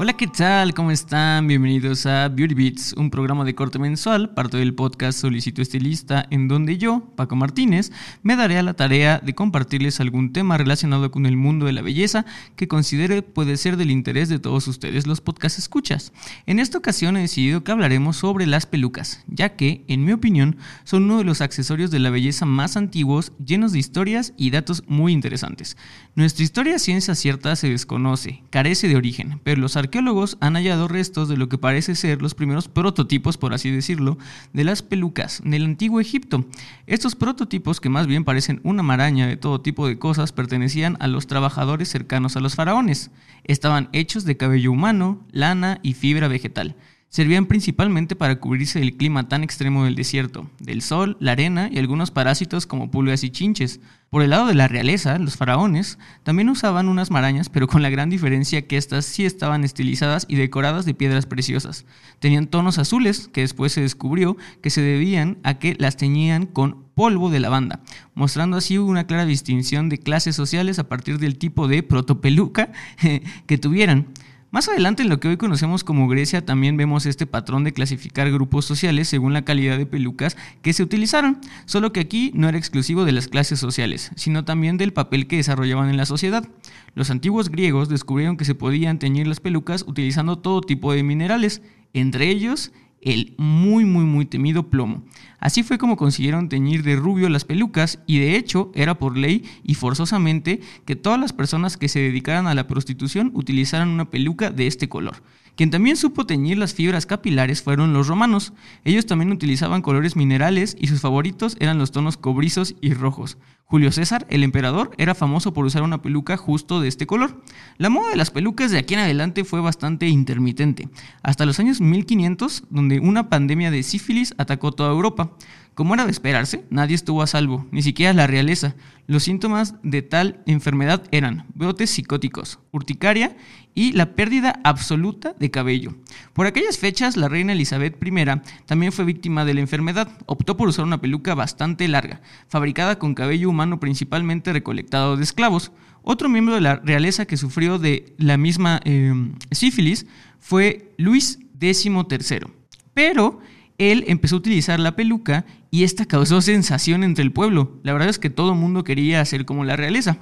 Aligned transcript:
Hola, 0.00 0.12
¿qué 0.12 0.28
tal? 0.28 0.74
¿Cómo 0.74 0.92
están? 0.92 1.48
Bienvenidos 1.48 2.06
a 2.06 2.28
Beauty 2.28 2.54
Beats, 2.54 2.92
un 2.92 3.10
programa 3.10 3.42
de 3.42 3.56
corte 3.56 3.80
mensual, 3.80 4.32
parte 4.32 4.56
del 4.56 4.72
podcast 4.72 5.18
Solicito 5.18 5.60
Estilista, 5.60 6.24
en 6.30 6.46
donde 6.46 6.78
yo, 6.78 7.02
Paco 7.16 7.34
Martínez, 7.34 7.90
me 8.22 8.36
daré 8.36 8.58
a 8.58 8.62
la 8.62 8.74
tarea 8.74 9.18
de 9.18 9.34
compartirles 9.34 9.98
algún 9.98 10.32
tema 10.32 10.56
relacionado 10.56 11.10
con 11.10 11.26
el 11.26 11.36
mundo 11.36 11.66
de 11.66 11.72
la 11.72 11.82
belleza 11.82 12.24
que 12.54 12.68
considere 12.68 13.22
puede 13.22 13.56
ser 13.56 13.76
del 13.76 13.90
interés 13.90 14.28
de 14.28 14.38
todos 14.38 14.68
ustedes, 14.68 15.08
los 15.08 15.20
podcast 15.20 15.58
escuchas. 15.58 16.12
En 16.46 16.60
esta 16.60 16.78
ocasión 16.78 17.16
he 17.16 17.22
decidido 17.22 17.64
que 17.64 17.72
hablaremos 17.72 18.18
sobre 18.18 18.46
las 18.46 18.66
pelucas, 18.66 19.24
ya 19.26 19.56
que, 19.56 19.84
en 19.88 20.04
mi 20.04 20.12
opinión, 20.12 20.58
son 20.84 21.02
uno 21.06 21.18
de 21.18 21.24
los 21.24 21.40
accesorios 21.40 21.90
de 21.90 21.98
la 21.98 22.10
belleza 22.10 22.46
más 22.46 22.76
antiguos, 22.76 23.32
llenos 23.44 23.72
de 23.72 23.80
historias 23.80 24.32
y 24.36 24.50
datos 24.50 24.84
muy 24.86 25.12
interesantes. 25.12 25.76
Nuestra 26.14 26.44
historia 26.44 26.78
ciencia 26.78 27.16
cierta 27.16 27.56
se 27.56 27.68
desconoce, 27.68 28.44
carece 28.50 28.86
de 28.86 28.94
origen, 28.94 29.40
pero 29.42 29.60
los 29.60 29.76
arqueólogos 29.88 30.36
han 30.40 30.54
hallado 30.54 30.86
restos 30.86 31.30
de 31.30 31.38
lo 31.38 31.48
que 31.48 31.56
parece 31.56 31.94
ser 31.94 32.20
los 32.20 32.34
primeros 32.34 32.68
prototipos, 32.68 33.38
por 33.38 33.54
así 33.54 33.70
decirlo, 33.70 34.18
de 34.52 34.64
las 34.64 34.82
pelucas 34.82 35.40
del 35.44 35.64
antiguo 35.64 35.98
Egipto. 35.98 36.44
Estos 36.86 37.16
prototipos, 37.16 37.80
que 37.80 37.88
más 37.88 38.06
bien 38.06 38.24
parecen 38.24 38.60
una 38.64 38.82
maraña 38.82 39.26
de 39.26 39.38
todo 39.38 39.62
tipo 39.62 39.88
de 39.88 39.98
cosas, 39.98 40.32
pertenecían 40.32 40.98
a 41.00 41.06
los 41.06 41.26
trabajadores 41.26 41.88
cercanos 41.88 42.36
a 42.36 42.40
los 42.40 42.54
faraones. 42.54 43.10
Estaban 43.44 43.88
hechos 43.94 44.26
de 44.26 44.36
cabello 44.36 44.72
humano, 44.72 45.26
lana 45.32 45.80
y 45.82 45.94
fibra 45.94 46.28
vegetal 46.28 46.76
servían 47.08 47.46
principalmente 47.46 48.16
para 48.16 48.38
cubrirse 48.38 48.80
del 48.80 48.96
clima 48.96 49.28
tan 49.28 49.42
extremo 49.42 49.84
del 49.84 49.94
desierto, 49.94 50.50
del 50.60 50.82
sol, 50.82 51.16
la 51.20 51.32
arena 51.32 51.68
y 51.72 51.78
algunos 51.78 52.10
parásitos 52.10 52.66
como 52.66 52.90
pulgas 52.90 53.24
y 53.24 53.30
chinches. 53.30 53.80
Por 54.10 54.22
el 54.22 54.30
lado 54.30 54.46
de 54.46 54.54
la 54.54 54.68
realeza, 54.68 55.18
los 55.18 55.36
faraones 55.36 55.98
también 56.22 56.48
usaban 56.48 56.88
unas 56.88 57.10
marañas, 57.10 57.50
pero 57.50 57.66
con 57.66 57.82
la 57.82 57.90
gran 57.90 58.08
diferencia 58.08 58.66
que 58.66 58.78
éstas 58.78 59.04
sí 59.04 59.26
estaban 59.26 59.64
estilizadas 59.64 60.24
y 60.28 60.36
decoradas 60.36 60.86
de 60.86 60.94
piedras 60.94 61.26
preciosas. 61.26 61.84
Tenían 62.18 62.46
tonos 62.46 62.78
azules, 62.78 63.28
que 63.28 63.42
después 63.42 63.72
se 63.72 63.82
descubrió 63.82 64.36
que 64.62 64.70
se 64.70 64.80
debían 64.80 65.38
a 65.42 65.58
que 65.58 65.76
las 65.78 65.96
teñían 65.96 66.46
con 66.46 66.88
polvo 66.94 67.30
de 67.30 67.40
lavanda, 67.40 67.80
mostrando 68.14 68.56
así 68.56 68.76
una 68.78 69.06
clara 69.06 69.24
distinción 69.24 69.88
de 69.88 69.98
clases 69.98 70.34
sociales 70.34 70.78
a 70.78 70.88
partir 70.88 71.18
del 71.18 71.38
tipo 71.38 71.68
de 71.68 71.82
protopeluca 71.82 72.72
que 73.46 73.58
tuvieran. 73.58 74.08
Más 74.50 74.66
adelante 74.66 75.02
en 75.02 75.10
lo 75.10 75.20
que 75.20 75.28
hoy 75.28 75.36
conocemos 75.36 75.84
como 75.84 76.08
Grecia 76.08 76.46
también 76.46 76.78
vemos 76.78 77.04
este 77.04 77.26
patrón 77.26 77.64
de 77.64 77.74
clasificar 77.74 78.30
grupos 78.30 78.64
sociales 78.64 79.06
según 79.06 79.34
la 79.34 79.44
calidad 79.44 79.76
de 79.76 79.84
pelucas 79.84 80.38
que 80.62 80.72
se 80.72 80.82
utilizaron, 80.82 81.38
solo 81.66 81.92
que 81.92 82.00
aquí 82.00 82.30
no 82.34 82.48
era 82.48 82.56
exclusivo 82.56 83.04
de 83.04 83.12
las 83.12 83.28
clases 83.28 83.58
sociales, 83.58 84.10
sino 84.16 84.46
también 84.46 84.78
del 84.78 84.94
papel 84.94 85.26
que 85.26 85.36
desarrollaban 85.36 85.90
en 85.90 85.98
la 85.98 86.06
sociedad. 86.06 86.48
Los 86.94 87.10
antiguos 87.10 87.50
griegos 87.50 87.90
descubrieron 87.90 88.38
que 88.38 88.46
se 88.46 88.54
podían 88.54 88.98
teñir 88.98 89.26
las 89.26 89.40
pelucas 89.40 89.84
utilizando 89.86 90.38
todo 90.38 90.62
tipo 90.62 90.94
de 90.94 91.02
minerales, 91.02 91.60
entre 91.92 92.30
ellos 92.30 92.72
el 93.08 93.34
muy 93.38 93.84
muy 93.84 94.04
muy 94.04 94.26
temido 94.26 94.68
plomo. 94.68 95.02
Así 95.40 95.62
fue 95.62 95.78
como 95.78 95.96
consiguieron 95.96 96.48
teñir 96.48 96.82
de 96.82 96.96
rubio 96.96 97.28
las 97.28 97.44
pelucas 97.44 98.00
y 98.06 98.18
de 98.18 98.36
hecho 98.36 98.70
era 98.74 98.98
por 98.98 99.16
ley 99.16 99.44
y 99.64 99.74
forzosamente 99.74 100.60
que 100.84 100.96
todas 100.96 101.18
las 101.18 101.32
personas 101.32 101.76
que 101.76 101.88
se 101.88 102.00
dedicaran 102.00 102.46
a 102.46 102.54
la 102.54 102.66
prostitución 102.66 103.30
utilizaran 103.34 103.88
una 103.88 104.10
peluca 104.10 104.50
de 104.50 104.66
este 104.66 104.88
color. 104.88 105.22
Quien 105.58 105.70
también 105.70 105.96
supo 105.96 106.24
teñir 106.24 106.56
las 106.56 106.72
fibras 106.72 107.04
capilares 107.04 107.62
fueron 107.62 107.92
los 107.92 108.06
romanos. 108.06 108.52
Ellos 108.84 109.06
también 109.06 109.32
utilizaban 109.32 109.82
colores 109.82 110.14
minerales 110.14 110.76
y 110.78 110.86
sus 110.86 111.00
favoritos 111.00 111.56
eran 111.58 111.78
los 111.78 111.90
tonos 111.90 112.16
cobrizos 112.16 112.76
y 112.80 112.94
rojos. 112.94 113.38
Julio 113.64 113.90
César, 113.90 114.24
el 114.30 114.44
emperador, 114.44 114.92
era 114.98 115.16
famoso 115.16 115.52
por 115.52 115.64
usar 115.64 115.82
una 115.82 116.00
peluca 116.00 116.36
justo 116.36 116.80
de 116.80 116.86
este 116.86 117.08
color. 117.08 117.42
La 117.76 117.90
moda 117.90 118.10
de 118.10 118.16
las 118.16 118.30
pelucas 118.30 118.70
de 118.70 118.78
aquí 118.78 118.94
en 118.94 119.00
adelante 119.00 119.42
fue 119.42 119.60
bastante 119.60 120.06
intermitente, 120.06 120.88
hasta 121.24 121.44
los 121.44 121.58
años 121.58 121.80
1500, 121.80 122.62
donde 122.70 123.00
una 123.00 123.28
pandemia 123.28 123.72
de 123.72 123.82
sífilis 123.82 124.34
atacó 124.38 124.70
toda 124.70 124.92
Europa. 124.92 125.32
Como 125.78 125.94
era 125.94 126.06
de 126.06 126.10
esperarse, 126.10 126.64
nadie 126.70 126.96
estuvo 126.96 127.22
a 127.22 127.28
salvo, 127.28 127.64
ni 127.70 127.82
siquiera 127.82 128.12
la 128.12 128.26
realeza. 128.26 128.74
Los 129.06 129.22
síntomas 129.22 129.76
de 129.84 130.02
tal 130.02 130.42
enfermedad 130.44 131.04
eran 131.12 131.46
brotes 131.54 131.88
psicóticos, 131.90 132.58
urticaria 132.72 133.36
y 133.76 133.92
la 133.92 134.16
pérdida 134.16 134.58
absoluta 134.64 135.36
de 135.38 135.52
cabello. 135.52 135.94
Por 136.32 136.48
aquellas 136.48 136.78
fechas, 136.78 137.16
la 137.16 137.28
reina 137.28 137.52
Elizabeth 137.52 137.96
I 138.04 138.40
también 138.66 138.90
fue 138.90 139.04
víctima 139.04 139.44
de 139.44 139.54
la 139.54 139.60
enfermedad. 139.60 140.08
Optó 140.26 140.56
por 140.56 140.66
usar 140.66 140.84
una 140.84 141.00
peluca 141.00 141.36
bastante 141.36 141.86
larga, 141.86 142.22
fabricada 142.48 142.98
con 142.98 143.14
cabello 143.14 143.48
humano 143.48 143.78
principalmente 143.78 144.52
recolectado 144.52 145.16
de 145.16 145.22
esclavos. 145.22 145.70
Otro 146.02 146.28
miembro 146.28 146.56
de 146.56 146.60
la 146.60 146.74
realeza 146.74 147.24
que 147.24 147.36
sufrió 147.36 147.78
de 147.78 148.16
la 148.18 148.36
misma 148.36 148.80
eh, 148.84 149.14
sífilis 149.52 150.06
fue 150.40 150.92
Luis 150.96 151.38
XIII. 151.60 152.48
Pero 152.94 153.40
él 153.78 154.04
empezó 154.08 154.36
a 154.36 154.38
utilizar 154.38 154.80
la 154.80 154.96
peluca 154.96 155.46
y 155.70 155.84
esta 155.84 156.04
causó 156.04 156.42
sensación 156.42 157.04
entre 157.04 157.24
el 157.24 157.32
pueblo. 157.32 157.80
La 157.84 157.92
verdad 157.92 158.08
es 158.08 158.18
que 158.18 158.30
todo 158.30 158.52
el 158.52 158.58
mundo 158.58 158.84
quería 158.84 159.20
hacer 159.20 159.44
como 159.44 159.64
la 159.64 159.76
realeza. 159.76 160.18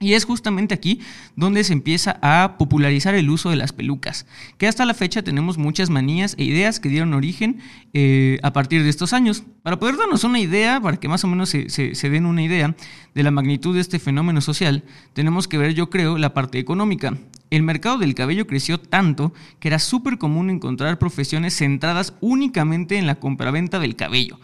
Y 0.00 0.12
es 0.12 0.24
justamente 0.24 0.74
aquí 0.74 1.00
donde 1.34 1.64
se 1.64 1.72
empieza 1.72 2.20
a 2.22 2.56
popularizar 2.56 3.16
el 3.16 3.30
uso 3.30 3.50
de 3.50 3.56
las 3.56 3.72
pelucas, 3.72 4.26
que 4.56 4.68
hasta 4.68 4.86
la 4.86 4.94
fecha 4.94 5.22
tenemos 5.22 5.58
muchas 5.58 5.90
manías 5.90 6.36
e 6.38 6.44
ideas 6.44 6.78
que 6.78 6.88
dieron 6.88 7.14
origen 7.14 7.58
eh, 7.94 8.38
a 8.44 8.52
partir 8.52 8.84
de 8.84 8.90
estos 8.90 9.12
años. 9.12 9.42
Para 9.62 9.80
poder 9.80 9.96
darnos 9.96 10.22
una 10.22 10.38
idea, 10.38 10.80
para 10.80 10.98
que 10.98 11.08
más 11.08 11.24
o 11.24 11.26
menos 11.26 11.48
se, 11.48 11.68
se 11.68 12.10
den 12.10 12.26
una 12.26 12.42
idea 12.42 12.76
de 13.12 13.22
la 13.24 13.32
magnitud 13.32 13.74
de 13.74 13.80
este 13.80 13.98
fenómeno 13.98 14.40
social, 14.40 14.84
tenemos 15.14 15.48
que 15.48 15.58
ver, 15.58 15.74
yo 15.74 15.90
creo, 15.90 16.16
la 16.16 16.32
parte 16.32 16.60
económica. 16.60 17.18
El 17.50 17.64
mercado 17.64 17.98
del 17.98 18.14
cabello 18.14 18.46
creció 18.46 18.78
tanto 18.78 19.32
que 19.58 19.66
era 19.66 19.80
súper 19.80 20.18
común 20.18 20.48
encontrar 20.48 21.00
profesiones 21.00 21.56
centradas 21.56 22.14
únicamente 22.20 22.98
en 22.98 23.08
la 23.08 23.16
compraventa 23.16 23.80
del 23.80 23.96
cabello. 23.96 24.38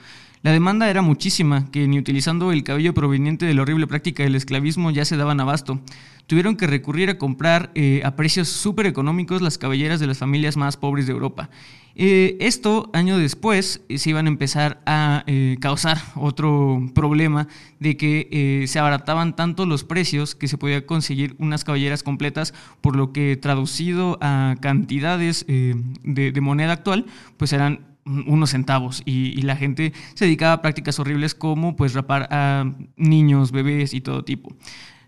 La 0.45 0.53
demanda 0.53 0.91
era 0.91 1.01
muchísima, 1.01 1.71
que 1.71 1.89
ni 1.89 1.99
utilizando 1.99 2.53
el 2.53 2.65
cabello 2.65 2.93
proveniente 2.93 3.47
de 3.47 3.55
la 3.55 3.63
horrible 3.63 3.87
práctica 3.87 4.25
del 4.25 4.35
esclavismo 4.35 4.91
ya 4.91 5.07
se 5.07 5.17
daban 5.17 5.41
abasto. 5.41 5.81
Tuvieron 6.27 6.57
que 6.57 6.67
recurrir 6.67 7.09
a 7.09 7.17
comprar 7.17 7.71
eh, 7.75 8.03
a 8.05 8.15
precios 8.15 8.49
súper 8.49 8.85
económicos 8.85 9.41
las 9.41 9.57
cabelleras 9.57 10.01
de 10.01 10.07
las 10.07 10.19
familias 10.19 10.59
más 10.59 10.77
pobres 10.77 11.07
de 11.07 11.15
Europa. 11.15 11.49
Eh, 11.95 12.37
esto, 12.41 12.91
año 12.93 13.17
después, 13.17 13.81
eh, 13.89 13.97
se 13.97 14.11
iban 14.11 14.27
a 14.27 14.29
empezar 14.29 14.83
a 14.85 15.25
causar 15.61 15.97
otro 16.15 16.91
problema 16.95 17.49
de 17.81 17.97
que 17.97 18.67
se 18.69 18.79
abarataban 18.79 19.37
tanto 19.37 19.65
los 19.65 19.83
precios 19.83 20.35
que 20.35 20.49
se 20.49 20.59
podía 20.59 20.85
conseguir 20.85 21.37
unas 21.39 21.65
caballeras 21.65 22.03
completas, 22.03 22.53
por 22.83 22.97
lo 22.97 23.15
que 23.15 23.39
traducido 23.39 24.19
a 24.21 24.57
cantidades 24.61 25.47
de 25.47 26.41
moneda 26.43 26.75
actual, 26.75 27.07
pues 27.39 27.55
eran 27.55 27.94
unos 28.05 28.51
centavos 28.51 29.03
y, 29.05 29.43
la 29.43 29.57
gente 29.57 29.93
se 30.15 30.25
dedicaba 30.25 30.55
a 30.55 30.63
prácticas 30.63 30.99
horribles 30.99 31.35
como 31.35 31.77
pues 31.77 31.93
rapar 31.93 32.29
a 32.31 32.73
niños, 32.97 33.53
bebés 33.53 33.93
y 33.93 34.01
todo 34.01 34.25
tipo. 34.25 34.55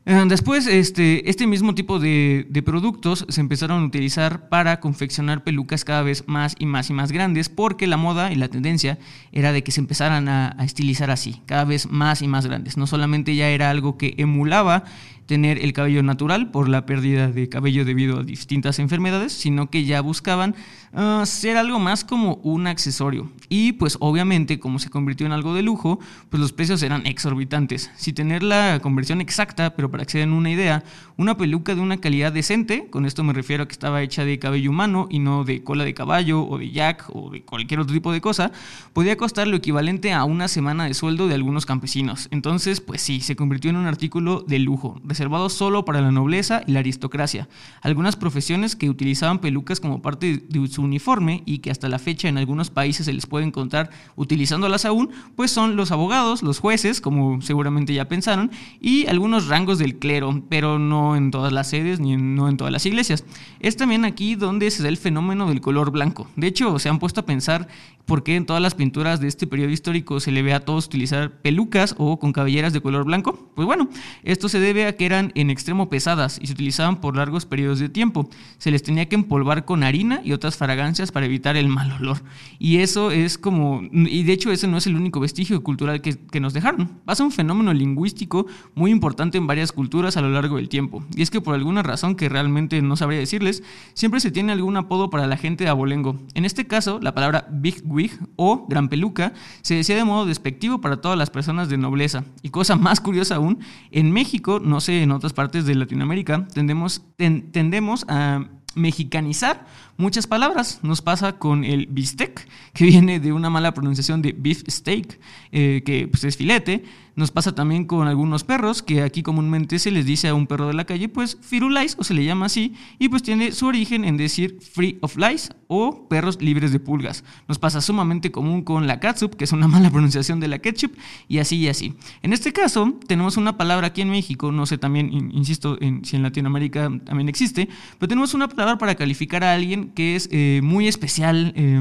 Eh, 0.08 0.22
después, 0.28 0.68
este, 0.68 1.28
este 1.28 1.48
mismo 1.48 1.74
tipo 1.74 1.98
de, 1.98 2.46
productos 2.64 3.26
se 3.28 3.40
empezaron 3.40 3.82
a 3.82 3.86
utilizar 3.86 4.48
para 4.48 4.78
confeccionar 4.78 5.42
pelucas 5.42 5.84
cada 5.84 6.02
vez 6.02 6.24
más 6.28 6.54
y 6.58 6.66
más 6.66 6.90
y 6.90 6.92
más 6.92 7.10
grandes, 7.10 7.48
porque 7.48 7.88
la 7.88 7.96
moda 7.96 8.30
y 8.30 8.36
la 8.36 8.48
tendencia 8.48 8.98
era 9.32 9.52
de 9.52 9.64
que 9.64 9.72
se 9.72 9.80
empezaran 9.80 10.28
a 10.28 10.54
estilizar 10.60 11.10
así, 11.10 11.42
cada 11.46 11.64
vez 11.64 11.90
más 11.90 12.22
y 12.22 12.28
más 12.28 12.46
grandes. 12.46 12.76
No 12.76 12.86
solamente 12.86 13.34
ya 13.34 13.48
era 13.48 13.68
algo 13.70 13.98
que 13.98 14.14
emulaba 14.18 14.84
tener 15.26 15.58
el 15.62 15.72
cabello 15.72 16.02
natural 16.02 16.50
por 16.50 16.68
la 16.68 16.86
pérdida 16.86 17.28
de 17.28 17.48
cabello 17.48 17.84
debido 17.84 18.20
a 18.20 18.22
distintas 18.22 18.78
enfermedades, 18.78 19.32
sino 19.32 19.68
que 19.70 19.84
ya 19.84 20.00
buscaban 20.00 20.54
uh, 20.92 21.26
ser 21.26 21.56
algo 21.56 21.78
más 21.78 22.04
como 22.04 22.36
un 22.36 22.66
accesorio. 22.66 23.30
Y 23.48 23.72
pues 23.72 23.96
obviamente 24.00 24.58
como 24.58 24.78
se 24.78 24.90
convirtió 24.90 25.26
en 25.26 25.32
algo 25.32 25.54
de 25.54 25.62
lujo, 25.62 25.98
pues 26.30 26.40
los 26.40 26.52
precios 26.52 26.82
eran 26.82 27.06
exorbitantes. 27.06 27.90
Si 27.96 28.12
tener 28.12 28.42
la 28.42 28.80
conversión 28.80 29.20
exacta, 29.20 29.74
pero 29.74 29.90
para 29.90 30.04
que 30.04 30.12
se 30.12 30.18
den 30.18 30.32
una 30.32 30.50
idea, 30.50 30.84
una 31.16 31.36
peluca 31.36 31.74
de 31.74 31.80
una 31.80 31.98
calidad 31.98 32.32
decente, 32.32 32.88
con 32.90 33.06
esto 33.06 33.24
me 33.24 33.32
refiero 33.32 33.64
a 33.64 33.66
que 33.66 33.72
estaba 33.72 34.02
hecha 34.02 34.24
de 34.24 34.38
cabello 34.38 34.70
humano 34.70 35.08
y 35.10 35.18
no 35.18 35.44
de 35.44 35.62
cola 35.62 35.84
de 35.84 35.94
caballo 35.94 36.42
o 36.46 36.58
de 36.58 36.70
jack 36.70 37.04
o 37.12 37.30
de 37.30 37.42
cualquier 37.42 37.80
otro 37.80 37.94
tipo 37.94 38.12
de 38.12 38.20
cosa, 38.20 38.52
podía 38.92 39.16
costar 39.16 39.48
lo 39.48 39.56
equivalente 39.56 40.12
a 40.12 40.24
una 40.24 40.48
semana 40.48 40.84
de 40.84 40.94
sueldo 40.94 41.26
de 41.28 41.34
algunos 41.34 41.66
campesinos. 41.66 42.28
Entonces, 42.30 42.80
pues 42.80 43.00
sí, 43.02 43.20
se 43.20 43.36
convirtió 43.36 43.70
en 43.70 43.76
un 43.76 43.86
artículo 43.86 44.44
de 44.46 44.58
lujo, 44.58 45.00
reservado 45.16 45.48
solo 45.48 45.86
para 45.86 46.02
la 46.02 46.10
nobleza 46.10 46.62
y 46.66 46.72
la 46.72 46.80
aristocracia. 46.80 47.48
Algunas 47.80 48.16
profesiones 48.16 48.76
que 48.76 48.90
utilizaban 48.90 49.38
pelucas 49.38 49.80
como 49.80 50.02
parte 50.02 50.44
de 50.46 50.68
su 50.68 50.82
uniforme 50.82 51.42
y 51.46 51.58
que 51.58 51.70
hasta 51.70 51.88
la 51.88 51.98
fecha 51.98 52.28
en 52.28 52.36
algunos 52.36 52.68
países 52.68 53.06
se 53.06 53.14
les 53.14 53.24
puede 53.24 53.46
encontrar 53.46 53.88
utilizándolas 54.14 54.84
aún, 54.84 55.10
pues 55.34 55.50
son 55.50 55.74
los 55.74 55.90
abogados, 55.90 56.42
los 56.42 56.58
jueces, 56.58 57.00
como 57.00 57.40
seguramente 57.40 57.94
ya 57.94 58.08
pensaron, 58.08 58.50
y 58.78 59.06
algunos 59.06 59.48
rangos 59.48 59.78
del 59.78 59.98
clero, 59.98 60.42
pero 60.50 60.78
no 60.78 61.16
en 61.16 61.30
todas 61.30 61.50
las 61.50 61.70
sedes 61.70 61.98
ni 61.98 62.16
no 62.18 62.50
en 62.50 62.58
todas 62.58 62.72
las 62.72 62.84
iglesias. 62.84 63.24
Es 63.58 63.76
también 63.78 64.04
aquí 64.04 64.34
donde 64.34 64.70
se 64.70 64.82
da 64.82 64.90
el 64.90 64.98
fenómeno 64.98 65.48
del 65.48 65.62
color 65.62 65.90
blanco. 65.92 66.28
De 66.36 66.46
hecho, 66.46 66.78
se 66.78 66.90
han 66.90 66.98
puesto 66.98 67.20
a 67.20 67.26
pensar 67.26 67.68
por 68.04 68.22
qué 68.22 68.36
en 68.36 68.46
todas 68.46 68.62
las 68.62 68.74
pinturas 68.74 69.18
de 69.20 69.28
este 69.28 69.46
periodo 69.46 69.70
histórico 69.70 70.20
se 70.20 70.30
le 70.30 70.42
ve 70.42 70.52
a 70.52 70.60
todos 70.60 70.86
utilizar 70.86 71.40
pelucas 71.40 71.94
o 71.98 72.18
con 72.18 72.32
cabelleras 72.32 72.72
de 72.72 72.80
color 72.80 73.04
blanco. 73.04 73.50
Pues 73.54 73.66
bueno, 73.66 73.88
esto 74.22 74.48
se 74.48 74.60
debe 74.60 74.86
a 74.86 74.96
que 74.96 75.05
eran 75.06 75.32
en 75.34 75.50
extremo 75.50 75.88
pesadas 75.88 76.38
y 76.42 76.46
se 76.46 76.52
utilizaban 76.52 77.00
por 77.00 77.16
largos 77.16 77.46
periodos 77.46 77.78
de 77.78 77.88
tiempo. 77.88 78.28
Se 78.58 78.70
les 78.70 78.82
tenía 78.82 79.08
que 79.08 79.14
empolvar 79.14 79.64
con 79.64 79.82
harina 79.82 80.20
y 80.24 80.32
otras 80.32 80.56
fragancias 80.56 81.12
para 81.12 81.26
evitar 81.26 81.56
el 81.56 81.68
mal 81.68 81.92
olor. 81.92 82.22
Y 82.58 82.78
eso 82.78 83.10
es 83.10 83.38
como, 83.38 83.82
y 83.92 84.22
de 84.24 84.32
hecho 84.32 84.50
ese 84.50 84.66
no 84.66 84.76
es 84.76 84.86
el 84.86 84.96
único 84.96 85.20
vestigio 85.20 85.62
cultural 85.62 86.00
que, 86.00 86.16
que 86.16 86.40
nos 86.40 86.52
dejaron. 86.52 87.00
Pasa 87.04 87.24
un 87.24 87.32
fenómeno 87.32 87.72
lingüístico 87.72 88.46
muy 88.74 88.90
importante 88.90 89.38
en 89.38 89.46
varias 89.46 89.72
culturas 89.72 90.16
a 90.16 90.20
lo 90.20 90.30
largo 90.30 90.56
del 90.56 90.68
tiempo. 90.68 91.04
Y 91.14 91.22
es 91.22 91.30
que 91.30 91.40
por 91.40 91.54
alguna 91.54 91.82
razón 91.82 92.14
que 92.16 92.28
realmente 92.28 92.82
no 92.82 92.96
sabría 92.96 93.18
decirles, 93.18 93.62
siempre 93.94 94.20
se 94.20 94.30
tiene 94.30 94.52
algún 94.52 94.76
apodo 94.76 95.10
para 95.10 95.26
la 95.26 95.36
gente 95.36 95.64
de 95.64 95.70
abolengo. 95.70 96.16
En 96.34 96.44
este 96.44 96.66
caso, 96.66 96.98
la 97.00 97.14
palabra 97.14 97.46
big 97.50 97.82
wig 97.84 98.12
o 98.36 98.66
gran 98.68 98.88
peluca 98.88 99.32
se 99.62 99.74
decía 99.74 99.96
de 99.96 100.04
modo 100.04 100.26
despectivo 100.26 100.80
para 100.80 101.00
todas 101.00 101.18
las 101.18 101.30
personas 101.30 101.68
de 101.68 101.78
nobleza. 101.78 102.24
Y 102.42 102.50
cosa 102.50 102.76
más 102.76 103.00
curiosa 103.00 103.36
aún, 103.36 103.58
en 103.90 104.10
México, 104.12 104.60
no 104.60 104.80
en 105.02 105.10
otras 105.12 105.32
partes 105.32 105.66
de 105.66 105.74
Latinoamérica, 105.74 106.46
tendemos, 106.52 107.02
tendemos 107.16 108.04
a 108.08 108.44
mexicanizar 108.76 109.66
muchas 109.96 110.26
palabras. 110.26 110.80
Nos 110.82 111.02
pasa 111.02 111.38
con 111.38 111.64
el 111.64 111.86
bistec, 111.86 112.46
que 112.72 112.84
viene 112.86 113.18
de 113.18 113.32
una 113.32 113.50
mala 113.50 113.74
pronunciación 113.74 114.22
de 114.22 114.34
beef 114.36 114.62
steak, 114.68 115.18
eh, 115.50 115.82
que 115.84 116.06
pues, 116.06 116.22
es 116.24 116.36
filete. 116.36 116.84
Nos 117.16 117.30
pasa 117.30 117.54
también 117.54 117.86
con 117.86 118.08
algunos 118.08 118.44
perros, 118.44 118.82
que 118.82 119.02
aquí 119.02 119.22
comúnmente 119.22 119.78
se 119.78 119.90
les 119.90 120.04
dice 120.04 120.28
a 120.28 120.34
un 120.34 120.46
perro 120.46 120.66
de 120.66 120.74
la 120.74 120.84
calle, 120.84 121.08
pues 121.08 121.38
firulais, 121.40 121.96
o 121.98 122.04
se 122.04 122.12
le 122.12 122.22
llama 122.26 122.44
así, 122.44 122.74
y 122.98 123.08
pues 123.08 123.22
tiene 123.22 123.52
su 123.52 123.64
origen 123.64 124.04
en 124.04 124.18
decir 124.18 124.58
free 124.60 124.98
of 125.00 125.16
lice 125.16 125.48
o 125.66 126.08
perros 126.08 126.42
libres 126.42 126.72
de 126.72 126.78
pulgas. 126.78 127.24
Nos 127.48 127.58
pasa 127.58 127.80
sumamente 127.80 128.30
común 128.30 128.60
con 128.60 128.86
la 128.86 129.00
catsup, 129.00 129.34
que 129.34 129.44
es 129.44 129.52
una 129.52 129.66
mala 129.76 129.88
pronunciación 129.88 130.40
de 130.40 130.48
la 130.48 130.58
ketchup, 130.58 130.92
y 131.26 131.38
así 131.38 131.56
y 131.56 131.68
así. 131.68 131.94
En 132.20 132.34
este 132.34 132.52
caso, 132.52 132.98
tenemos 133.06 133.38
una 133.38 133.56
palabra 133.56 133.86
aquí 133.86 134.02
en 134.02 134.10
México, 134.10 134.52
no 134.52 134.66
sé 134.66 134.76
también, 134.76 135.10
insisto, 135.32 135.78
en, 135.80 136.04
si 136.04 136.16
en 136.16 136.22
Latinoamérica 136.22 136.92
también 137.02 137.30
existe, 137.30 137.66
pero 137.98 138.08
tenemos 138.10 138.34
una 138.34 138.46
palabra 138.46 138.76
para 138.76 138.94
calificar 138.94 139.42
a 139.42 139.54
alguien 139.54 139.88
que 139.94 140.16
es 140.16 140.28
eh, 140.32 140.60
muy 140.62 140.86
especial, 140.86 141.54
eh, 141.56 141.80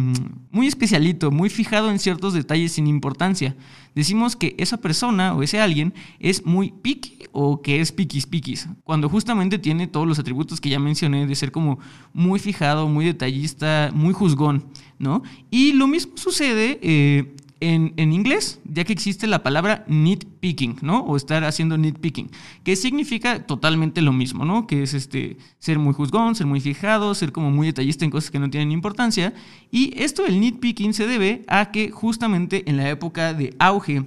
muy 0.51 0.67
especialito, 0.67 1.29
muy 1.29 1.49
fijado 1.49 1.91
en 1.91 1.99
ciertos 1.99 2.33
detalles 2.33 2.71
sin 2.71 2.87
importancia 2.87 3.53
decimos 3.95 4.35
que 4.35 4.55
esa 4.59 4.77
persona 4.77 5.24
o 5.33 5.43
ese 5.43 5.59
alguien 5.59 5.93
es 6.19 6.45
muy 6.45 6.71
picky 6.71 7.19
o 7.31 7.61
que 7.61 7.81
es 7.81 7.91
piquis 7.91 8.27
piquis, 8.27 8.69
cuando 8.83 9.09
justamente 9.09 9.59
tiene 9.59 9.87
todos 9.87 10.07
los 10.07 10.19
atributos 10.19 10.61
que 10.61 10.69
ya 10.69 10.79
mencioné 10.79 11.27
de 11.27 11.35
ser 11.35 11.51
como 11.51 11.79
muy 12.13 12.39
fijado, 12.39 12.87
muy 12.87 13.05
detallista, 13.05 13.91
muy 13.93 14.13
juzgón, 14.13 14.65
¿no? 14.99 15.23
Y 15.51 15.73
lo 15.73 15.87
mismo 15.87 16.13
sucede 16.15 16.79
eh, 16.81 17.35
en, 17.59 18.13
inglés, 18.13 18.59
ya 18.65 18.83
que 18.83 18.93
existe 18.93 19.27
la 19.27 19.41
palabra 19.41 19.85
nitpicking, 19.87 20.77
¿no? 20.81 20.99
O 20.99 21.15
estar 21.15 21.43
haciendo 21.43 21.77
nitpicking, 21.77 22.29
que 22.63 22.75
significa 22.75 23.45
totalmente 23.45 24.01
lo 24.01 24.13
mismo, 24.13 24.45
¿no? 24.45 24.67
Que 24.67 24.83
es 24.83 24.93
este, 24.93 25.37
ser 25.59 25.79
muy 25.79 25.93
juzgón, 25.93 26.35
ser 26.35 26.47
muy 26.47 26.59
fijado, 26.59 27.15
ser 27.15 27.31
como 27.31 27.51
muy 27.51 27.67
detallista 27.67 28.05
en 28.05 28.11
cosas 28.11 28.31
que 28.31 28.39
no 28.39 28.49
tienen 28.49 28.71
importancia. 28.71 29.33
Y 29.71 29.93
esto 30.01 30.23
del 30.23 30.39
nitpicking 30.39 30.93
se 30.93 31.07
debe 31.07 31.43
a 31.47 31.71
que 31.71 31.91
justamente 31.91 32.69
en 32.69 32.77
la 32.77 32.89
época 32.89 33.33
de 33.33 33.55
auge 33.59 34.05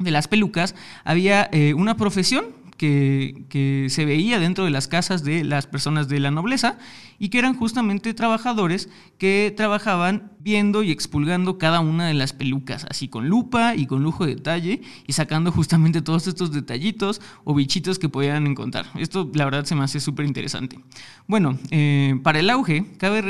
de 0.00 0.10
las 0.10 0.26
pelucas 0.26 0.74
había 1.04 1.48
eh, 1.52 1.74
una 1.74 1.96
profesión 1.96 2.46
que, 2.80 3.86
se 3.90 4.04
veía 4.06 4.38
dentro 4.38 4.64
de 4.64 4.70
las 4.70 4.88
casas 4.88 5.22
de 5.22 5.44
las 5.44 5.66
personas 5.66 6.08
de 6.08 6.18
la 6.18 6.30
nobleza 6.30 6.78
y 7.18 7.28
que 7.28 7.38
eran 7.38 7.54
justamente 7.54 8.14
trabajadores 8.14 8.88
que 9.18 9.52
trabajaban 9.54 10.32
viendo 10.42 10.82
y 10.82 10.90
expulgando 10.90 11.58
cada 11.58 11.80
una 11.80 12.06
de 12.06 12.14
las 12.14 12.32
pelucas, 12.32 12.86
así 12.88 13.08
con 13.08 13.28
lupa 13.28 13.74
y 13.74 13.86
con 13.86 14.02
lujo 14.02 14.26
de 14.26 14.36
detalle 14.36 14.80
y 15.06 15.12
sacando 15.12 15.52
justamente 15.52 16.02
todos 16.02 16.26
estos 16.26 16.52
detallitos 16.52 17.20
o 17.44 17.54
bichitos 17.54 17.98
que 17.98 18.08
podían 18.08 18.46
encontrar. 18.46 18.86
Esto 18.98 19.30
la 19.34 19.44
verdad 19.44 19.64
se 19.64 19.74
me 19.74 19.84
hace 19.84 20.00
súper 20.00 20.26
interesante. 20.26 20.80
Bueno, 21.26 21.58
eh, 21.70 22.18
para 22.22 22.40
el 22.40 22.50
auge, 22.50 22.86
cabe 22.96 23.22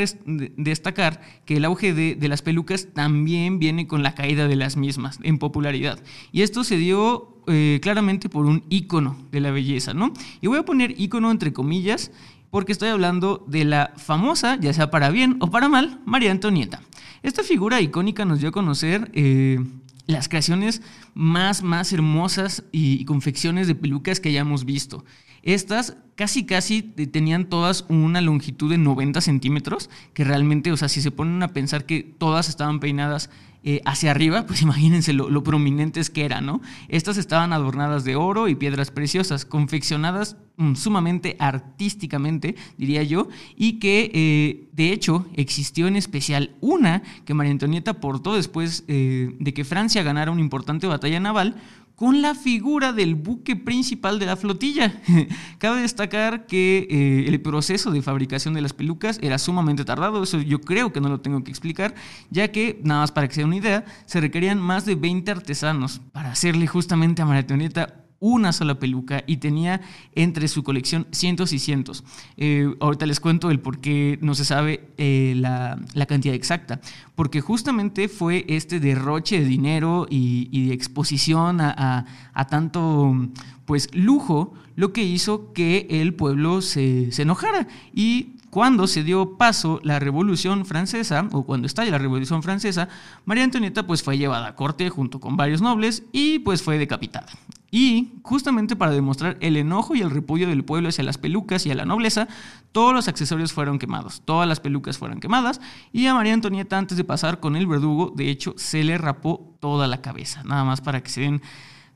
destacar 0.56 1.20
que 1.44 1.56
el 1.56 1.64
auge 1.64 1.92
de, 1.92 2.28
las 2.28 2.42
pelucas 2.42 2.88
también 2.94 3.58
viene 3.58 3.88
con 3.88 4.02
la 4.02 4.14
caída 4.14 4.46
de 4.46 4.56
las 4.56 4.76
mismas 4.76 5.18
en 5.22 5.38
popularidad. 5.38 6.00
Y 6.30 6.42
esto 6.42 6.62
se 6.62 6.76
dio 6.76 7.42
eh, 7.48 7.80
claramente 7.82 8.28
por 8.28 8.46
un 8.46 8.62
ícono 8.68 9.16
de 9.32 9.40
la 9.40 9.50
belleza, 9.50 9.94
¿no? 9.94 10.12
Y 10.40 10.46
voy 10.46 10.58
a 10.58 10.64
poner 10.64 10.94
ícono 11.00 11.30
entre 11.32 11.52
comillas 11.52 12.12
porque 12.50 12.72
estoy 12.72 12.88
hablando 12.88 13.44
de 13.46 13.64
la 13.64 13.92
famosa, 13.96 14.58
ya 14.60 14.72
sea 14.72 14.90
para 14.90 15.10
bien 15.10 15.36
o 15.40 15.50
para 15.50 15.68
mal, 15.68 16.00
María 16.04 16.32
Antonieta. 16.32 16.82
Esta 17.22 17.42
figura 17.42 17.80
icónica 17.80 18.24
nos 18.24 18.40
dio 18.40 18.48
a 18.48 18.52
conocer 18.52 19.10
eh, 19.14 19.58
las 20.06 20.28
creaciones 20.28 20.82
más, 21.14 21.62
más 21.62 21.92
hermosas 21.92 22.64
y, 22.72 23.04
confecciones 23.04 23.66
de 23.66 23.74
pelucas 23.74 24.20
que 24.20 24.30
hayamos 24.30 24.64
visto. 24.64 25.04
Estas 25.42 25.96
casi, 26.20 26.44
casi 26.44 26.82
tenían 26.82 27.46
todas 27.46 27.86
una 27.88 28.20
longitud 28.20 28.68
de 28.68 28.76
90 28.76 29.22
centímetros, 29.22 29.88
que 30.12 30.22
realmente, 30.22 30.70
o 30.70 30.76
sea, 30.76 30.90
si 30.90 31.00
se 31.00 31.10
ponen 31.10 31.42
a 31.42 31.54
pensar 31.54 31.86
que 31.86 32.02
todas 32.02 32.50
estaban 32.50 32.78
peinadas 32.78 33.30
eh, 33.64 33.80
hacia 33.86 34.10
arriba, 34.10 34.44
pues 34.46 34.60
imagínense 34.60 35.14
lo, 35.14 35.42
prominentes 35.42 36.10
que 36.10 36.26
eran, 36.26 36.44
¿no? 36.44 36.60
Estas 36.88 37.16
estaban 37.16 37.54
adornadas 37.54 38.04
de 38.04 38.16
oro 38.16 38.48
y 38.48 38.54
piedras 38.54 38.90
preciosas, 38.90 39.46
confeccionadas 39.46 40.36
mm, 40.58 40.74
sumamente 40.74 41.36
artísticamente, 41.38 42.54
diría 42.76 43.02
yo, 43.02 43.28
y 43.56 43.78
que 43.78 44.10
eh, 44.12 44.68
de 44.72 44.92
hecho 44.92 45.26
existió 45.36 45.86
en 45.88 45.96
especial 45.96 46.50
una 46.60 47.02
que 47.24 47.32
María 47.32 47.52
Antonieta 47.52 47.94
portó 47.94 48.34
después 48.34 48.84
eh, 48.88 49.34
de 49.38 49.54
que 49.54 49.64
Francia 49.64 50.02
ganara 50.02 50.32
una 50.32 50.42
importante 50.42 50.86
batalla 50.86 51.18
naval, 51.18 51.56
con 52.00 52.22
la 52.22 52.34
figura 52.34 52.94
del 52.94 53.14
buque 53.14 53.56
principal 53.56 54.18
de 54.18 54.24
la 54.24 54.34
flotilla. 54.34 55.02
Cabe 55.58 55.82
destacar 55.82 56.46
que 56.46 56.88
eh, 56.90 57.28
el 57.28 57.42
proceso 57.42 57.90
de 57.90 58.00
fabricación 58.00 58.54
de 58.54 58.62
las 58.62 58.72
pelucas 58.72 59.18
era 59.20 59.36
sumamente 59.36 59.84
tardado, 59.84 60.22
eso 60.22 60.40
yo 60.40 60.62
creo 60.62 60.94
que 60.94 61.02
no 61.02 61.10
lo 61.10 61.20
tengo 61.20 61.44
que 61.44 61.50
explicar, 61.50 61.94
ya 62.30 62.48
que, 62.48 62.80
nada 62.84 63.02
más 63.02 63.12
para 63.12 63.28
que 63.28 63.34
se 63.34 63.44
una 63.44 63.56
idea, 63.56 63.84
se 64.06 64.18
requerían 64.18 64.58
más 64.58 64.86
de 64.86 64.94
20 64.94 65.30
artesanos 65.30 66.00
para 66.12 66.32
hacerle 66.32 66.66
justamente 66.66 67.20
a 67.20 67.26
María 67.26 67.46
una 68.20 68.52
sola 68.52 68.78
peluca 68.78 69.24
y 69.26 69.38
tenía 69.38 69.80
entre 70.14 70.46
su 70.46 70.62
colección 70.62 71.06
cientos 71.10 71.52
y 71.52 71.58
cientos. 71.58 72.04
Eh, 72.36 72.72
ahorita 72.80 73.06
les 73.06 73.18
cuento 73.18 73.50
el 73.50 73.60
por 73.60 73.80
qué 73.80 74.18
no 74.22 74.34
se 74.34 74.44
sabe 74.44 74.90
eh, 74.98 75.34
la, 75.36 75.78
cantidad 76.06 76.34
exacta, 76.34 76.80
porque 77.14 77.40
justamente 77.40 78.08
fue 78.08 78.44
este 78.48 78.78
derroche 78.80 79.40
de 79.40 79.46
dinero 79.46 80.06
y, 80.08 80.68
de 80.68 80.74
exposición 80.74 81.60
a, 81.60 82.06
tanto 82.48 83.14
pues 83.64 83.88
lujo 83.94 84.52
lo 84.76 84.92
que 84.92 85.02
hizo 85.02 85.52
que 85.52 85.86
el 85.88 86.14
pueblo 86.14 86.60
se, 86.60 87.12
se 87.12 87.22
enojara 87.22 87.68
y 87.94 88.34
cuando 88.50 88.88
se 88.88 89.04
dio 89.04 89.36
paso 89.38 89.80
la 89.84 90.00
Revolución 90.00 90.66
Francesa, 90.66 91.28
o 91.30 91.44
cuando 91.44 91.66
estalla 91.66 91.92
la 91.92 91.98
Revolución 91.98 92.42
Francesa, 92.42 92.88
María 93.24 93.44
Antonieta 93.44 93.86
pues 93.86 94.02
fue 94.02 94.18
llevada 94.18 94.48
a 94.48 94.56
corte 94.56 94.90
junto 94.90 95.20
con 95.20 95.36
varios 95.36 95.62
nobles 95.62 96.02
y 96.12 96.40
pues 96.40 96.62
fue 96.62 96.76
decapitada. 96.76 97.28
Y 97.70 98.14
justamente 98.22 98.74
para 98.74 98.90
demostrar 98.90 99.36
el 99.40 99.56
enojo 99.56 99.94
y 99.94 100.00
el 100.00 100.10
repudio 100.10 100.48
del 100.48 100.64
pueblo 100.64 100.88
hacia 100.88 101.04
las 101.04 101.18
pelucas 101.18 101.66
y 101.66 101.70
a 101.70 101.74
la 101.74 101.84
nobleza, 101.84 102.26
todos 102.72 102.92
los 102.92 103.06
accesorios 103.06 103.52
fueron 103.52 103.78
quemados, 103.78 104.22
todas 104.24 104.48
las 104.48 104.58
pelucas 104.60 104.98
fueron 104.98 105.20
quemadas 105.20 105.60
y 105.92 106.06
a 106.06 106.14
María 106.14 106.34
Antonieta 106.34 106.78
antes 106.78 106.96
de 106.96 107.04
pasar 107.04 107.38
con 107.38 107.54
el 107.54 107.66
verdugo, 107.66 108.12
de 108.16 108.28
hecho, 108.28 108.54
se 108.56 108.82
le 108.82 108.98
rapó 108.98 109.56
toda 109.60 109.86
la 109.86 110.02
cabeza, 110.02 110.42
nada 110.42 110.64
más 110.64 110.80
para 110.80 111.02
que 111.02 111.10
se 111.10 111.20
den 111.20 111.42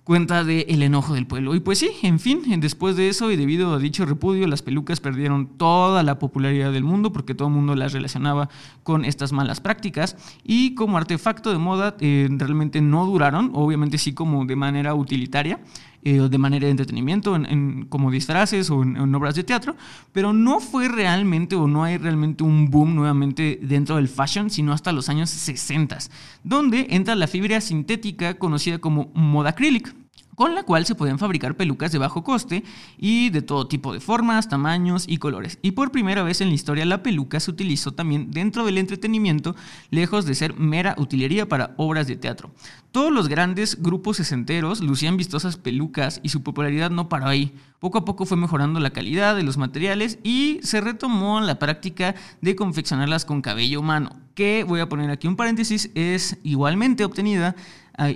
cuenta 0.04 0.44
del 0.44 0.66
el 0.68 0.82
enojo 0.82 1.14
del 1.14 1.26
pueblo. 1.26 1.54
Y 1.54 1.60
pues 1.60 1.78
sí, 1.78 1.90
en 2.02 2.20
fin, 2.20 2.42
después 2.60 2.94
de 2.94 3.08
eso 3.08 3.30
y 3.30 3.36
debido 3.36 3.72
a 3.72 3.78
dicho 3.78 4.04
repudio, 4.04 4.46
las 4.46 4.62
pelucas 4.62 5.00
perdieron 5.00 5.56
toda 5.56 6.02
la 6.02 6.18
popularidad 6.18 6.72
del 6.72 6.84
mundo 6.84 7.12
porque 7.12 7.34
todo 7.34 7.48
el 7.48 7.54
mundo 7.54 7.74
las 7.74 7.94
relacionaba 7.94 8.50
con 8.82 9.04
estas 9.04 9.32
malas 9.32 9.60
prácticas 9.60 10.16
y 10.44 10.74
como 10.74 10.98
artefacto 10.98 11.50
de 11.50 11.58
moda 11.58 11.96
eh, 12.00 12.28
realmente 12.30 12.82
no 12.82 13.06
duraron, 13.06 13.50
obviamente 13.54 13.96
sí 13.96 14.12
como 14.12 14.44
de 14.44 14.56
manera 14.56 14.94
utilitaria. 14.94 15.60
Eh, 16.06 16.28
de 16.28 16.36
manera 16.36 16.66
de 16.66 16.70
entretenimiento, 16.70 17.34
en, 17.34 17.86
como 17.88 18.10
disfraces 18.10 18.68
o 18.68 18.82
en, 18.82 19.14
obras 19.14 19.34
de 19.36 19.42
teatro, 19.42 19.74
pero 20.12 20.34
no 20.34 20.60
fue 20.60 20.86
realmente 20.86 21.56
o 21.56 21.66
no 21.66 21.82
hay 21.82 21.96
realmente 21.96 22.44
un 22.44 22.68
boom 22.70 22.94
nuevamente 22.94 23.58
dentro 23.62 23.96
del 23.96 24.08
fashion, 24.08 24.50
sino 24.50 24.74
hasta 24.74 24.92
los 24.92 25.08
años 25.08 25.30
60, 25.30 25.96
donde 26.42 26.88
entra 26.90 27.14
la 27.14 27.26
fibra 27.26 27.58
sintética 27.62 28.34
conocida 28.34 28.80
como 28.80 29.10
moda 29.14 29.50
acrílica 29.50 29.94
con 30.34 30.54
la 30.54 30.62
cual 30.62 30.86
se 30.86 30.94
podían 30.94 31.18
fabricar 31.18 31.56
pelucas 31.56 31.92
de 31.92 31.98
bajo 31.98 32.24
coste 32.24 32.64
y 32.98 33.30
de 33.30 33.42
todo 33.42 33.68
tipo 33.68 33.92
de 33.92 34.00
formas, 34.00 34.48
tamaños 34.48 35.04
y 35.08 35.18
colores. 35.18 35.58
Y 35.62 35.72
por 35.72 35.90
primera 35.90 36.22
vez 36.22 36.40
en 36.40 36.48
la 36.48 36.54
historia 36.54 36.84
la 36.84 37.02
peluca 37.02 37.40
se 37.40 37.50
utilizó 37.50 37.92
también 37.92 38.30
dentro 38.30 38.64
del 38.64 38.78
entretenimiento, 38.78 39.54
lejos 39.90 40.24
de 40.24 40.34
ser 40.34 40.58
mera 40.58 40.94
utilería 40.98 41.48
para 41.48 41.74
obras 41.76 42.06
de 42.06 42.16
teatro. 42.16 42.50
Todos 42.92 43.12
los 43.12 43.28
grandes 43.28 43.82
grupos 43.82 44.18
sesenteros 44.18 44.80
lucían 44.80 45.16
vistosas 45.16 45.56
pelucas 45.56 46.20
y 46.22 46.28
su 46.28 46.42
popularidad 46.42 46.90
no 46.90 47.08
paró 47.08 47.26
ahí. 47.26 47.54
Poco 47.80 47.98
a 47.98 48.04
poco 48.04 48.24
fue 48.24 48.36
mejorando 48.36 48.80
la 48.80 48.90
calidad 48.90 49.36
de 49.36 49.42
los 49.42 49.58
materiales 49.58 50.18
y 50.22 50.60
se 50.62 50.80
retomó 50.80 51.40
la 51.40 51.58
práctica 51.58 52.14
de 52.40 52.56
confeccionarlas 52.56 53.24
con 53.24 53.42
cabello 53.42 53.80
humano, 53.80 54.16
que 54.34 54.64
voy 54.64 54.80
a 54.80 54.88
poner 54.88 55.10
aquí 55.10 55.26
un 55.26 55.36
paréntesis, 55.36 55.90
es 55.94 56.38
igualmente 56.42 57.04
obtenida 57.04 57.54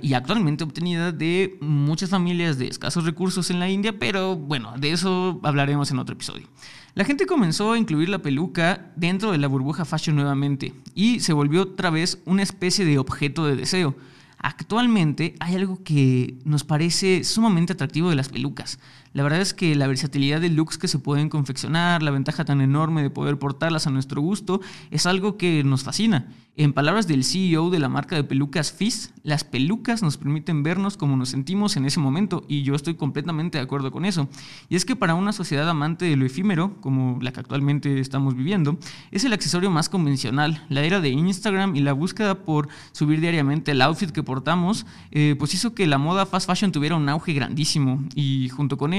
y 0.01 0.13
actualmente 0.13 0.63
obtenida 0.63 1.11
de 1.11 1.57
muchas 1.61 2.09
familias 2.09 2.57
de 2.57 2.67
escasos 2.67 3.05
recursos 3.05 3.49
en 3.49 3.59
la 3.59 3.69
India, 3.69 3.97
pero 3.97 4.35
bueno, 4.35 4.73
de 4.77 4.91
eso 4.91 5.39
hablaremos 5.43 5.89
en 5.91 5.99
otro 5.99 6.13
episodio. 6.13 6.47
La 6.95 7.05
gente 7.05 7.25
comenzó 7.25 7.71
a 7.71 7.77
incluir 7.77 8.09
la 8.09 8.19
peluca 8.21 8.91
dentro 8.95 9.31
de 9.31 9.37
la 9.37 9.47
burbuja 9.47 9.85
fashion 9.85 10.15
nuevamente 10.15 10.73
y 10.95 11.21
se 11.21 11.33
volvió 11.33 11.61
otra 11.61 11.91
vez 11.91 12.21
una 12.25 12.43
especie 12.43 12.83
de 12.83 12.97
objeto 12.97 13.45
de 13.45 13.55
deseo. 13.55 13.95
Actualmente 14.37 15.35
hay 15.39 15.55
algo 15.55 15.83
que 15.83 16.35
nos 16.45 16.63
parece 16.63 17.23
sumamente 17.23 17.73
atractivo 17.73 18.09
de 18.09 18.15
las 18.15 18.29
pelucas. 18.29 18.79
La 19.13 19.23
verdad 19.23 19.41
es 19.41 19.53
que 19.53 19.75
la 19.75 19.87
versatilidad 19.87 20.41
de 20.41 20.49
looks 20.49 20.77
que 20.77 20.87
se 20.87 20.99
pueden 20.99 21.29
confeccionar, 21.29 22.03
la 22.03 22.11
ventaja 22.11 22.45
tan 22.45 22.61
enorme 22.61 23.01
de 23.01 23.09
poder 23.09 23.39
portarlas 23.39 23.87
a 23.87 23.89
nuestro 23.89 24.21
gusto, 24.21 24.61
es 24.91 25.05
algo 25.05 25.37
que 25.37 25.63
nos 25.63 25.83
fascina. 25.83 26.27
En 26.55 26.73
palabras 26.73 27.07
del 27.07 27.23
CEO 27.23 27.69
de 27.69 27.79
la 27.79 27.87
marca 27.87 28.17
de 28.17 28.25
pelucas 28.25 28.73
Fizz, 28.73 29.13
las 29.23 29.45
pelucas 29.45 30.03
nos 30.03 30.17
permiten 30.17 30.61
vernos 30.61 30.97
como 30.97 31.15
nos 31.15 31.29
sentimos 31.29 31.77
en 31.77 31.85
ese 31.85 32.01
momento 32.01 32.43
y 32.49 32.63
yo 32.63 32.75
estoy 32.75 32.95
completamente 32.95 33.57
de 33.57 33.63
acuerdo 33.63 33.91
con 33.91 34.03
eso. 34.03 34.27
Y 34.67 34.75
es 34.75 34.83
que 34.83 34.97
para 34.97 35.15
una 35.15 35.31
sociedad 35.31 35.69
amante 35.69 36.03
de 36.03 36.17
lo 36.17 36.25
efímero, 36.25 36.75
como 36.81 37.17
la 37.21 37.31
que 37.31 37.39
actualmente 37.39 38.01
estamos 38.01 38.35
viviendo, 38.35 38.77
es 39.11 39.23
el 39.23 39.31
accesorio 39.31 39.71
más 39.71 39.87
convencional. 39.87 40.65
La 40.67 40.83
era 40.83 40.99
de 40.99 41.07
Instagram 41.07 41.77
y 41.77 41.79
la 41.79 41.93
búsqueda 41.93 42.43
por 42.43 42.67
subir 42.91 43.21
diariamente 43.21 43.71
el 43.71 43.81
outfit 43.81 44.11
que 44.11 44.21
portamos, 44.21 44.85
eh, 45.11 45.35
pues 45.39 45.53
hizo 45.53 45.73
que 45.73 45.87
la 45.87 45.97
moda 45.97 46.25
fast 46.25 46.45
fashion 46.45 46.73
tuviera 46.73 46.97
un 46.97 47.07
auge 47.07 47.31
grandísimo 47.31 48.03
y 48.15 48.49
junto 48.49 48.77
con 48.77 48.93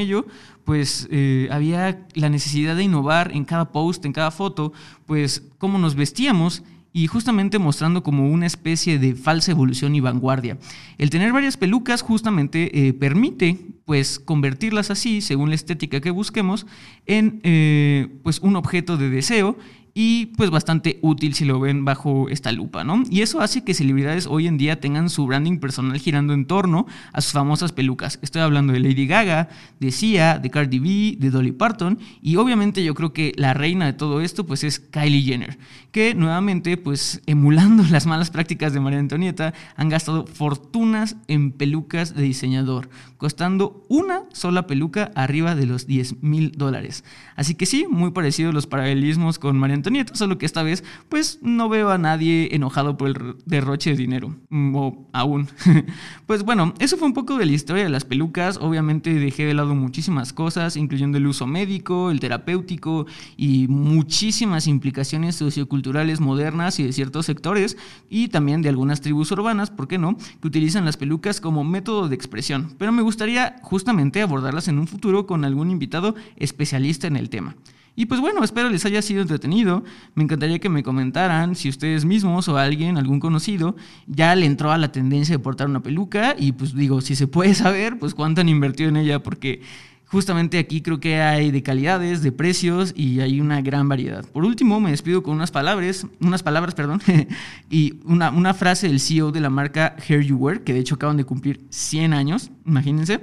pues 0.64 1.08
eh, 1.10 1.48
había 1.50 2.06
la 2.14 2.28
necesidad 2.28 2.76
de 2.76 2.84
innovar 2.84 3.32
en 3.34 3.44
cada 3.44 3.72
post, 3.72 4.04
en 4.04 4.12
cada 4.12 4.30
foto, 4.30 4.72
pues 5.06 5.42
cómo 5.58 5.78
nos 5.78 5.94
vestíamos 5.94 6.62
y 6.92 7.06
justamente 7.06 7.58
mostrando 7.58 8.02
como 8.02 8.30
una 8.30 8.46
especie 8.46 8.98
de 8.98 9.14
falsa 9.14 9.52
evolución 9.52 9.94
y 9.94 10.00
vanguardia. 10.00 10.58
El 10.98 11.10
tener 11.10 11.32
varias 11.32 11.56
pelucas 11.56 12.02
justamente 12.02 12.88
eh, 12.88 12.92
permite 12.92 13.58
pues 13.84 14.18
convertirlas 14.18 14.90
así, 14.90 15.20
según 15.20 15.50
la 15.50 15.54
estética 15.54 16.00
que 16.00 16.10
busquemos, 16.10 16.66
en 17.06 17.40
eh, 17.42 18.08
pues 18.22 18.40
un 18.40 18.56
objeto 18.56 18.96
de 18.96 19.10
deseo 19.10 19.56
y 19.94 20.26
pues 20.36 20.50
bastante 20.50 20.98
útil 21.02 21.34
si 21.34 21.44
lo 21.44 21.60
ven 21.60 21.84
bajo 21.84 22.28
esta 22.28 22.52
lupa, 22.52 22.84
¿no? 22.84 23.02
Y 23.10 23.22
eso 23.22 23.40
hace 23.40 23.64
que 23.64 23.74
celebridades 23.74 24.26
hoy 24.26 24.46
en 24.46 24.58
día 24.58 24.80
tengan 24.80 25.10
su 25.10 25.26
branding 25.26 25.58
personal 25.58 25.98
girando 25.98 26.32
en 26.32 26.46
torno 26.46 26.86
a 27.12 27.20
sus 27.20 27.32
famosas 27.32 27.72
pelucas. 27.72 28.18
Estoy 28.22 28.42
hablando 28.42 28.72
de 28.72 28.80
Lady 28.80 29.06
Gaga, 29.06 29.48
de 29.80 29.90
Sia, 29.90 30.38
de 30.38 30.50
Cardi 30.50 30.78
B, 30.78 31.16
de 31.18 31.30
Dolly 31.30 31.52
Parton 31.52 31.98
y 32.22 32.36
obviamente 32.36 32.84
yo 32.84 32.94
creo 32.94 33.12
que 33.12 33.32
la 33.36 33.54
reina 33.54 33.86
de 33.86 33.92
todo 33.92 34.20
esto 34.20 34.46
pues 34.46 34.64
es 34.64 34.78
Kylie 34.78 35.22
Jenner, 35.22 35.58
que 35.92 36.14
nuevamente 36.14 36.76
pues 36.76 37.22
emulando 37.26 37.82
las 37.90 38.06
malas 38.06 38.30
prácticas 38.30 38.72
de 38.72 38.80
María 38.80 38.98
Antonieta 38.98 39.54
han 39.76 39.88
gastado 39.88 40.26
fortunas 40.26 41.16
en 41.28 41.52
pelucas 41.52 42.14
de 42.14 42.22
diseñador, 42.22 42.90
costando 43.16 43.84
una 43.88 44.22
sola 44.32 44.66
peluca 44.66 45.10
arriba 45.14 45.54
de 45.54 45.66
los 45.66 45.86
10 45.86 46.22
mil 46.22 46.52
dólares. 46.52 47.04
Así 47.36 47.54
que 47.54 47.66
sí, 47.66 47.86
muy 47.88 48.10
parecido 48.10 48.52
los 48.52 48.66
paralelismos 48.66 49.38
con 49.38 49.58
María 49.58 49.76
Solo 50.12 50.38
que 50.38 50.46
esta 50.46 50.62
vez 50.62 50.84
pues 51.08 51.38
no 51.42 51.68
veo 51.68 51.90
a 51.90 51.98
nadie 51.98 52.48
enojado 52.52 52.96
por 52.96 53.08
el 53.08 53.36
derroche 53.46 53.90
de 53.90 53.96
dinero, 53.96 54.36
mm, 54.50 54.74
o 54.76 55.08
aún. 55.12 55.48
pues 56.26 56.42
bueno, 56.42 56.74
eso 56.78 56.96
fue 56.96 57.08
un 57.08 57.14
poco 57.14 57.36
de 57.36 57.46
la 57.46 57.52
historia 57.52 57.84
de 57.84 57.90
las 57.90 58.04
pelucas, 58.04 58.58
obviamente 58.58 59.12
dejé 59.14 59.46
de 59.46 59.54
lado 59.54 59.74
muchísimas 59.74 60.32
cosas, 60.32 60.76
incluyendo 60.76 61.18
el 61.18 61.26
uso 61.26 61.46
médico, 61.46 62.10
el 62.10 62.20
terapéutico 62.20 63.06
y 63.36 63.66
muchísimas 63.68 64.66
implicaciones 64.66 65.36
socioculturales 65.36 66.20
modernas 66.20 66.78
y 66.80 66.84
de 66.84 66.92
ciertos 66.92 67.26
sectores, 67.26 67.76
y 68.08 68.28
también 68.28 68.62
de 68.62 68.68
algunas 68.68 69.00
tribus 69.00 69.30
urbanas, 69.32 69.70
¿por 69.70 69.88
qué 69.88 69.98
no?, 69.98 70.16
que 70.40 70.48
utilizan 70.48 70.84
las 70.84 70.96
pelucas 70.96 71.40
como 71.40 71.64
método 71.64 72.08
de 72.08 72.14
expresión, 72.14 72.74
pero 72.78 72.92
me 72.92 73.02
gustaría 73.02 73.56
justamente 73.62 74.22
abordarlas 74.22 74.68
en 74.68 74.78
un 74.78 74.86
futuro 74.86 75.26
con 75.26 75.44
algún 75.44 75.70
invitado 75.70 76.14
especialista 76.36 77.06
en 77.06 77.16
el 77.16 77.30
tema. 77.30 77.56
Y 77.96 78.06
pues 78.06 78.20
bueno, 78.20 78.42
espero 78.42 78.70
les 78.70 78.84
haya 78.86 79.02
sido 79.02 79.22
entretenido. 79.22 79.84
Me 80.14 80.24
encantaría 80.24 80.58
que 80.58 80.68
me 80.68 80.82
comentaran 80.82 81.54
si 81.54 81.68
ustedes 81.68 82.04
mismos 82.04 82.48
o 82.48 82.56
alguien, 82.56 82.96
algún 82.96 83.20
conocido, 83.20 83.76
ya 84.06 84.34
le 84.34 84.46
entró 84.46 84.72
a 84.72 84.78
la 84.78 84.92
tendencia 84.92 85.34
de 85.34 85.38
portar 85.38 85.68
una 85.68 85.80
peluca 85.80 86.34
y 86.38 86.52
pues 86.52 86.74
digo, 86.74 87.00
si 87.00 87.16
se 87.16 87.26
puede 87.26 87.54
saber, 87.54 87.98
pues 87.98 88.14
cuánto 88.14 88.40
han 88.40 88.48
invertido 88.48 88.88
en 88.88 88.96
ella, 88.96 89.22
porque 89.22 89.62
justamente 90.10 90.58
aquí 90.58 90.82
creo 90.82 90.98
que 90.98 91.20
hay 91.20 91.50
de 91.50 91.62
calidades, 91.62 92.22
de 92.22 92.32
precios 92.32 92.92
y 92.96 93.20
hay 93.20 93.40
una 93.40 93.60
gran 93.62 93.88
variedad. 93.88 94.24
Por 94.26 94.44
último, 94.44 94.80
me 94.80 94.90
despido 94.90 95.22
con 95.22 95.36
unas 95.36 95.50
palabras, 95.50 96.06
unas 96.20 96.42
palabras, 96.42 96.74
perdón, 96.74 97.00
y 97.70 98.00
una, 98.04 98.30
una 98.30 98.54
frase 98.54 98.88
del 98.88 98.98
CEO 98.98 99.30
de 99.30 99.40
la 99.40 99.50
marca 99.50 99.94
Hair 100.08 100.22
You 100.22 100.36
Wear, 100.36 100.60
que 100.62 100.72
de 100.72 100.80
hecho 100.80 100.96
acaban 100.96 101.16
de 101.16 101.24
cumplir 101.24 101.60
100 101.70 102.12
años, 102.12 102.50
imagínense. 102.66 103.20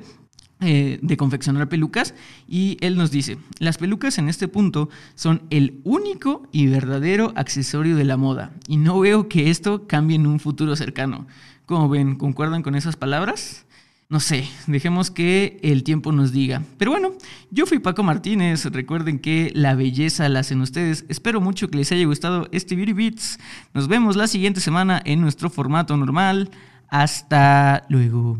Eh, 0.59 0.97
de 1.03 1.17
confeccionar 1.17 1.69
pelucas 1.69 2.15
y 2.47 2.79
él 2.81 2.97
nos 2.97 3.11
dice, 3.11 3.37
las 3.59 3.77
pelucas 3.77 4.17
en 4.17 4.27
este 4.27 4.47
punto 4.47 4.89
son 5.13 5.43
el 5.51 5.81
único 5.83 6.47
y 6.51 6.65
verdadero 6.65 7.31
accesorio 7.35 7.95
de 7.95 8.05
la 8.05 8.17
moda 8.17 8.53
y 8.67 8.77
no 8.77 8.99
veo 8.99 9.29
que 9.29 9.51
esto 9.51 9.85
cambie 9.85 10.15
en 10.15 10.25
un 10.25 10.39
futuro 10.39 10.75
cercano. 10.75 11.27
¿Cómo 11.67 11.89
ven? 11.89 12.15
¿Concuerdan 12.15 12.63
con 12.63 12.73
esas 12.73 12.95
palabras? 12.95 13.67
No 14.09 14.19
sé, 14.19 14.47
dejemos 14.67 15.11
que 15.11 15.59
el 15.61 15.83
tiempo 15.83 16.11
nos 16.11 16.31
diga. 16.31 16.63
Pero 16.77 16.91
bueno, 16.91 17.11
yo 17.51 17.65
fui 17.65 17.77
Paco 17.77 18.01
Martínez. 18.03 18.65
Recuerden 18.65 19.19
que 19.19 19.51
la 19.53 19.75
belleza 19.75 20.29
la 20.29 20.39
hacen 20.39 20.61
ustedes. 20.61 21.05
Espero 21.09 21.41
mucho 21.41 21.69
que 21.69 21.77
les 21.77 21.91
haya 21.91 22.05
gustado 22.05 22.47
este 22.51 22.75
Beauty 22.75 22.93
Beats. 22.93 23.37
Nos 23.73 23.89
vemos 23.89 24.15
la 24.15 24.27
siguiente 24.27 24.61
semana 24.61 25.01
en 25.03 25.19
nuestro 25.19 25.49
formato 25.49 25.95
normal. 25.97 26.49
Hasta 26.87 27.85
luego. 27.89 28.39